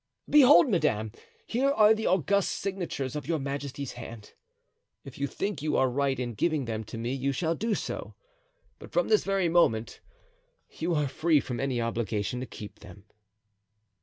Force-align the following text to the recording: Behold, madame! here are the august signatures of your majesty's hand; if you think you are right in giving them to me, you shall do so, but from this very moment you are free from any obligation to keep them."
Behold, 0.27 0.67
madame! 0.67 1.11
here 1.45 1.69
are 1.69 1.93
the 1.93 2.07
august 2.07 2.53
signatures 2.53 3.15
of 3.15 3.27
your 3.27 3.37
majesty's 3.37 3.91
hand; 3.91 4.33
if 5.03 5.19
you 5.19 5.27
think 5.27 5.61
you 5.61 5.77
are 5.77 5.91
right 5.91 6.19
in 6.19 6.33
giving 6.33 6.65
them 6.65 6.83
to 6.83 6.97
me, 6.97 7.13
you 7.13 7.31
shall 7.31 7.53
do 7.53 7.75
so, 7.75 8.15
but 8.79 8.91
from 8.91 9.09
this 9.09 9.23
very 9.23 9.47
moment 9.47 9.99
you 10.71 10.95
are 10.95 11.07
free 11.07 11.39
from 11.39 11.59
any 11.59 11.79
obligation 11.79 12.39
to 12.39 12.47
keep 12.47 12.79
them." 12.79 13.03